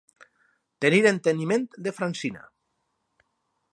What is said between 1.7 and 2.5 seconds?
de Francina.